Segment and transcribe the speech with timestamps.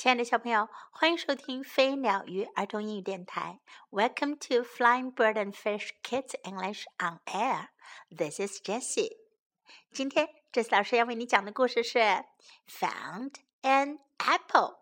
[0.00, 3.60] 亲爱的小朋友，欢迎收听飞鸟鱼儿童英语电台。
[3.90, 7.68] Welcome to Flying Bird and Fish Kids English on Air.
[8.16, 9.16] This is Jessie.
[9.92, 11.98] 今天，Jessie 老师要为你讲的故事是
[12.68, 14.76] Found an Apple，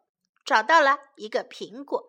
[0.44, 2.04] 找到了一个苹果。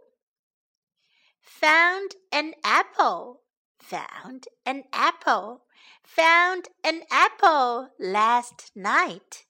[1.61, 3.41] Found an apple.
[3.79, 5.61] Found an apple.
[6.03, 9.45] Found an apple last night.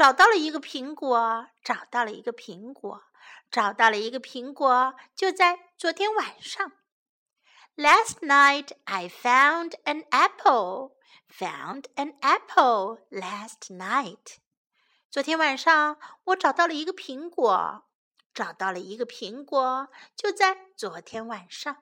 [0.00, 3.02] 找到了一个苹果，找到了一个苹果，
[3.50, 6.72] 找到了一个苹果，就在昨天晚上。
[7.76, 10.92] Last night I found an apple.
[11.28, 14.38] Found an apple last night.
[15.10, 17.84] 昨天晚上我找到了一个苹果，
[18.32, 21.76] 找到了一个苹果，就在昨天晚上。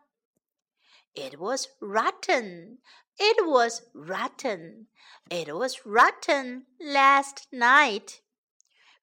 [1.14, 2.78] It was rotten.
[3.17, 4.87] It was rotten.
[5.29, 8.19] It was rotten last night.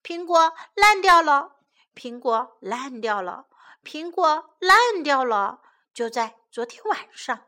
[0.03, 1.57] 苹果烂掉了，
[1.95, 3.47] 苹果烂掉了，
[3.85, 5.61] 苹果烂掉了，
[5.95, 7.47] 就在昨天晚上。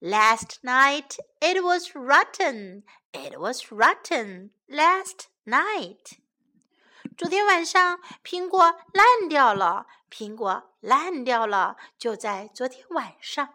[0.00, 2.82] Last night it was rotten.
[3.12, 6.18] It was rotten last night.
[7.16, 8.60] 昨天晚上苹果
[8.92, 13.54] 烂掉了，苹果烂掉了，就在昨天晚上。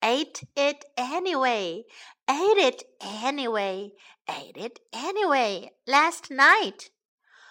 [0.00, 1.84] ate it anyway,
[2.26, 3.92] ate it anyway,
[4.26, 6.88] ate it anyway last night.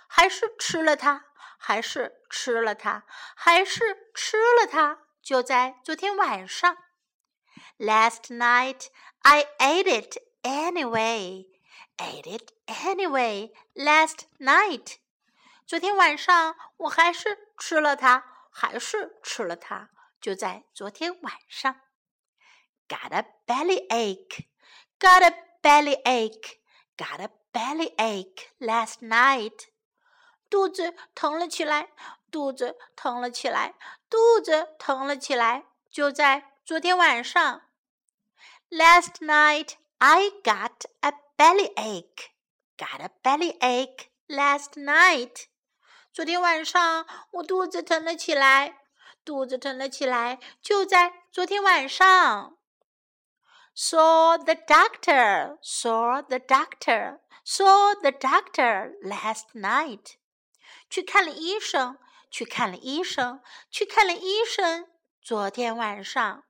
[0.08, 1.26] 还是吃了它，
[1.58, 3.04] 还是吃了它，
[3.36, 6.78] 还是吃了它，就在昨天晚上。
[7.78, 8.88] Last night
[9.22, 11.48] I ate it anyway,
[11.98, 14.98] ate it anyway last night.
[15.66, 19.90] 昨天晚上我还是吃了它，还是吃了它，
[20.22, 21.82] 就在昨天晚上。
[22.88, 24.48] Got a belly ache.
[25.00, 26.60] Got a belly ache.
[26.98, 29.70] Got a belly ache last night.
[30.50, 31.90] 肚子疼了起来，
[32.30, 33.74] 肚子疼了起来，
[34.10, 37.64] 肚子疼了起来，就在昨天晚上。
[38.70, 42.30] Last night I got a belly ache.
[42.78, 45.46] Got a belly ache last night.
[46.12, 48.78] 昨天晚上我肚子疼了起来，
[49.26, 52.57] 肚子疼了起来，就在昨天晚上。
[53.78, 60.18] Saw the doctor, saw the doctor, saw the doctor last night.
[60.90, 61.98] 去看了医生，
[62.30, 64.88] 去看了医生，去看了医生。
[65.22, 66.44] 昨天晚上，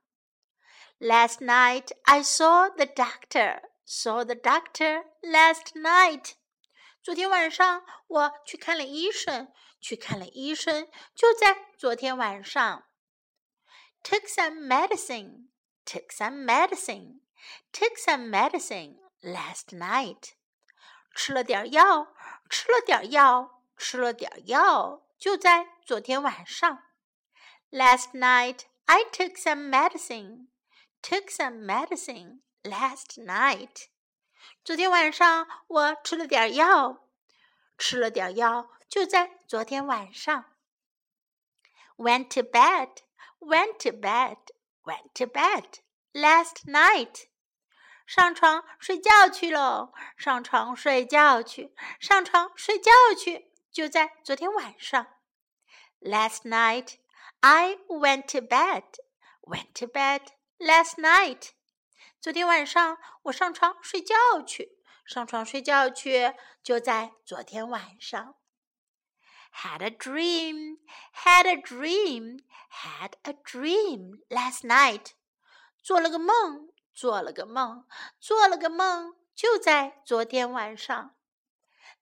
[0.98, 6.32] Last night I saw the doctor, saw the doctor last night.
[7.02, 12.84] 昨天晚上我去看了医生，去看了医生，就在昨天晚上。
[14.02, 15.48] Took some medicine
[15.84, 17.20] took some medicine,
[17.72, 20.32] took some medicine last night.
[21.14, 22.14] 吃了点药，
[22.50, 26.82] 吃了点药，吃了点药，就在昨天晚上。
[27.70, 30.48] Last night I took some medicine,
[31.02, 33.86] took some medicine last night.
[34.64, 37.08] 昨天晚上我吃了点药，
[37.78, 40.44] 吃了点药，就在昨天晚上。
[41.96, 42.90] Went to bed,
[43.38, 44.38] went to bed
[44.84, 45.80] went to bed
[46.12, 47.28] last night.
[48.06, 49.92] 上床睡觉去喽！
[50.16, 55.06] 上床睡觉去，上床睡觉去，就在昨天晚上。
[56.00, 56.96] Last night
[57.40, 58.84] I went to bed.
[59.40, 60.20] Went to bed
[60.58, 61.50] last night.
[62.20, 64.14] 昨天晚上我上床睡觉
[64.46, 68.36] 去，上床睡觉去，就在昨天晚上。
[69.62, 70.78] Had a dream,
[71.12, 75.12] had a dream, had a dream last night.
[75.82, 77.84] 做了个梦，做了个梦，
[78.18, 81.14] 做了个梦，就在昨天晚上。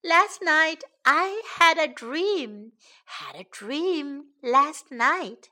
[0.02, 2.72] Last night I had a dream,
[3.06, 5.44] had a dream last night.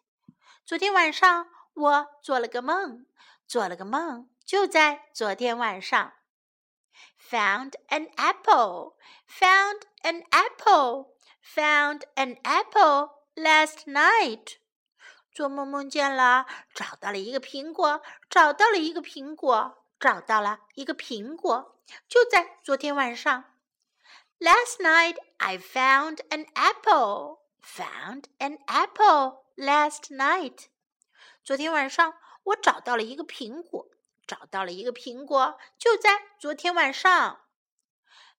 [0.65, 3.07] 昨天晚上我做了个梦，
[3.47, 6.13] 做了个梦，就在昨天晚上。
[7.31, 8.97] Found an apple,
[9.29, 11.14] found an apple
[11.45, 14.57] found an apple last night.
[15.33, 23.45] 做梦梦见了，找到了一个苹果，找到了一个苹果，找到了一个苹果，就在昨天晚上。
[24.39, 27.39] Last night I found an apple.
[27.63, 30.67] found an apple last night。
[31.45, 33.87] 昨天晚上我找到了一个苹果，
[34.27, 37.41] 找到了一个苹果，就在昨天晚上。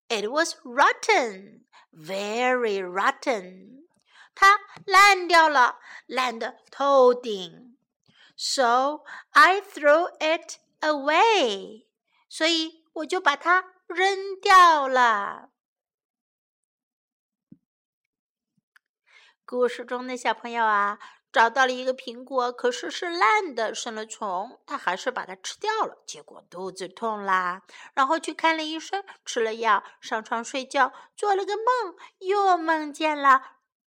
[0.07, 3.87] It was rotten, very rotten。
[4.35, 7.77] 它烂掉了，烂的透顶。
[8.35, 11.85] So I threw it away。
[12.27, 15.49] 所以我就把它扔掉了。
[19.45, 20.97] 故事中的小朋友啊，
[21.36, 25.98] 找到了一个苹果，可是是烂的，生了虫，他还是把它吃掉了。
[26.06, 27.60] 结果肚子痛啦，
[27.92, 33.42] 然后去看了医生，吃了药，上床睡觉，做了个梦，又梦见了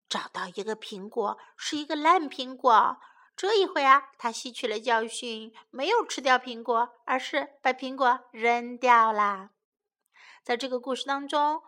[0.08, 3.00] 找到一个苹果，是一个烂苹果。
[3.36, 9.50] 这一回啊，他吸取了教训，没有吃掉苹果，而是把苹果扔掉啦。
[10.44, 11.64] 在这个故事当中。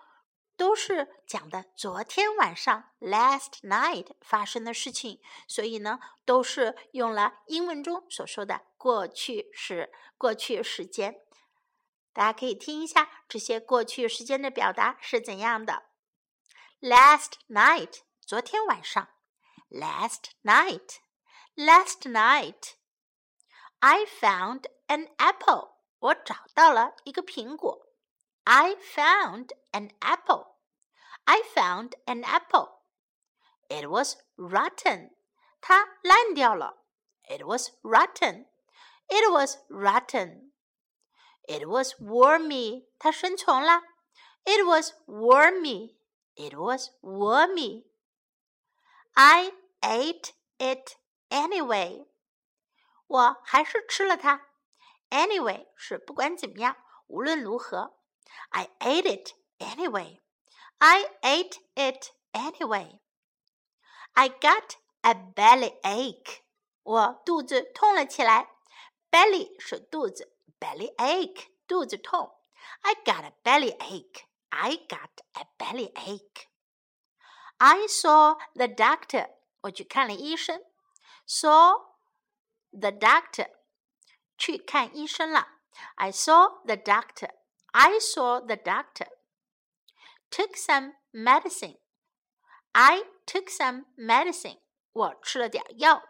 [0.61, 11.19] 都是讲的昨天晚上 last night 发生的事情，所以呢，都是用了英文中所说的过去时、过去时间。
[12.13, 15.85] 大家可以听一下这些过去时间的表达是怎样的。
[16.79, 19.09] Last night，昨天晚上。
[19.71, 27.87] Last night，last night，I found an apple，我找到了一个苹果。
[28.43, 30.50] I found an apple.
[31.24, 32.82] I found an apple.
[33.68, 35.10] It was rotten.
[35.60, 36.84] 它烂掉了。
[37.28, 38.46] It was rotten.
[39.08, 40.52] It was rotten.
[41.48, 42.86] It was wormy.
[42.98, 43.82] 它生虫了。
[44.44, 45.96] It was wormy.
[46.36, 47.86] It was wormy.
[49.14, 50.96] I ate it
[51.30, 52.06] anyway.
[53.08, 54.46] 我还是吃了它。
[55.10, 57.96] Anyway 是不管怎么样，无论如何。
[58.50, 60.20] I ate it anyway.
[60.80, 63.00] I ate it anyway.
[64.14, 66.42] I got a belly ache.
[66.82, 68.48] 我肚子痛了起来。
[69.10, 72.38] Belly 是肚子，belly ache 肚子痛。
[72.82, 74.24] I got a belly ache.
[74.50, 76.46] I got a belly ache.
[77.58, 79.30] I saw the doctor.
[79.62, 80.62] 我去看了医生。
[81.26, 81.82] Saw
[82.70, 83.50] the doctor.
[84.36, 85.48] 去看医生了。
[85.96, 87.30] I saw the doctor.
[87.72, 89.08] I saw the doctor
[90.30, 91.76] took some medicine.
[92.74, 94.58] I took some medicine.
[94.92, 96.02] 我吃了点药。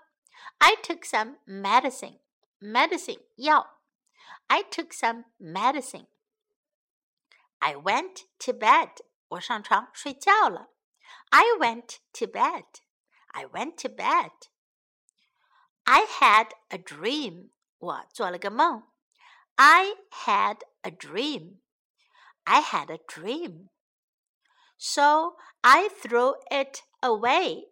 [0.59, 2.21] I took some medicine.
[2.61, 3.81] Medicine 药。
[4.49, 6.07] I took some medicine.
[7.59, 8.97] I went to bed.
[9.29, 10.71] 我上床睡觉了。
[11.31, 12.67] I went to bed.
[13.29, 14.33] I went to bed.
[15.85, 17.51] I had a dream.
[17.79, 18.91] 我做了个梦。
[19.57, 21.61] I had a dream.
[22.45, 23.69] I had a dream
[24.82, 27.70] So I threw it away.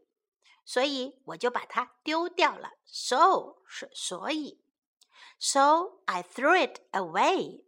[0.64, 2.74] 所以我就把它丢掉了。
[2.86, 4.62] So 是所以
[5.40, 7.64] ，So I threw it away.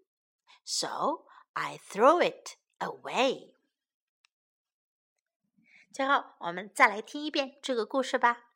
[0.64, 3.56] So I threw it away.
[5.92, 8.52] 最后，我们再来听一遍这个故事吧。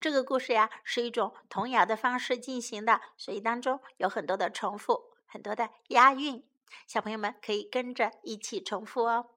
[0.00, 6.49] 这个故事呀，是一种童谣的方式进行的，所以当中有很多的重复，很多的押韵。
[6.87, 9.31] 小朋友们可以跟着一起重复哦。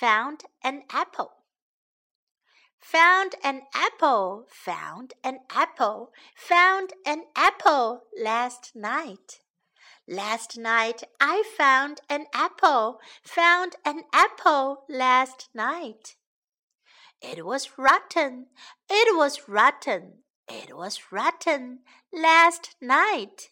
[0.00, 1.30] Found an apple.
[2.92, 4.46] Found an apple.
[4.48, 6.12] Found an apple.
[6.36, 9.40] Found an apple last night.
[10.06, 13.00] Last night I found an apple.
[13.24, 16.16] Found an apple last night.
[17.20, 18.46] It was rotten.
[18.88, 20.22] It was rotten.
[20.48, 21.80] It was rotten
[22.12, 23.50] last night.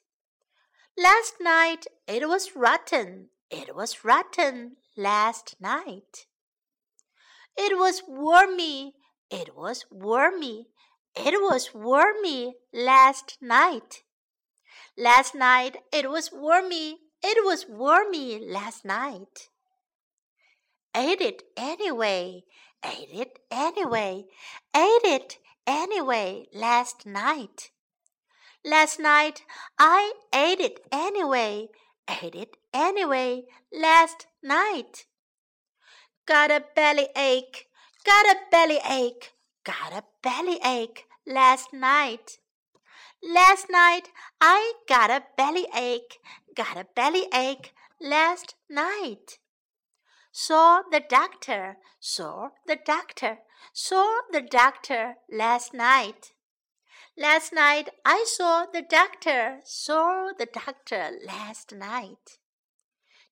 [1.01, 3.29] Last night it was rotten.
[3.49, 6.25] It was rotten last night.
[7.55, 8.95] It was wormy.
[9.31, 10.67] It was wormy.
[11.15, 14.03] It was wormy last night.
[14.97, 16.97] Last night it was wormy.
[17.23, 19.47] It was wormy last night.
[20.93, 22.43] Ate it anyway.
[22.83, 24.25] Ate it anyway.
[24.75, 27.71] Ate it anyway last night.
[28.65, 29.43] Last night
[29.77, 31.69] I ate it anyway.
[32.09, 35.05] Ate it anyway last night.
[36.25, 37.67] Got a belly ache.
[38.05, 39.31] Got a belly ache.
[39.63, 42.39] Got a belly ache last night.
[43.23, 44.09] Last night
[44.41, 46.19] I got a belly ache.
[46.53, 49.39] Got a belly ache last night.
[50.33, 51.77] Saw the doctor.
[52.01, 53.39] Saw the doctor.
[53.73, 56.33] Saw the doctor last night.
[57.19, 62.37] Last night I saw the doctor, saw the doctor last night.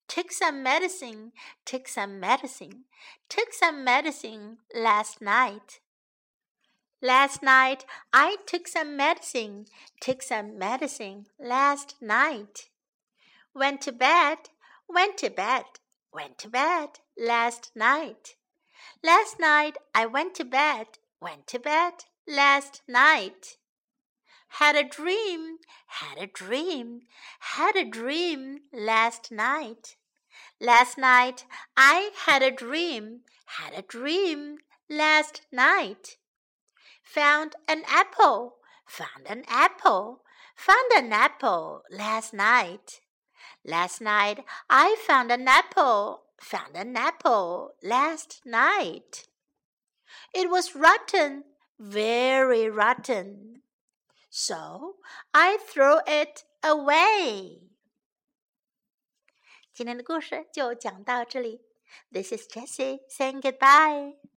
[0.09, 1.31] took some medicine,
[1.63, 2.83] took some medicine,
[3.29, 5.79] took some medicine last night.
[7.01, 9.67] Last night I took some medicine,
[10.01, 12.67] took some medicine last night.
[13.55, 14.49] Went to bed,
[14.89, 15.63] went to bed,
[16.11, 18.35] went to bed last night.
[19.01, 20.87] Last night I went to bed,
[21.21, 23.55] went to bed last night.
[24.47, 27.01] Had a dream, had a dream,
[27.39, 29.95] had a dream last night.
[30.59, 34.57] Last night I had a dream, had a dream
[34.89, 36.17] last night.
[37.03, 40.23] Found an apple, found an apple,
[40.55, 43.01] found an apple last night.
[43.63, 49.27] Last night I found an apple, found an apple last night.
[50.33, 51.43] It was rotten,
[51.79, 53.61] very rotten
[54.36, 54.96] So
[55.32, 57.68] I threw it away.
[59.74, 61.60] 今天的故事就讲到这里。
[62.10, 64.22] This is Jessie saying goodbye.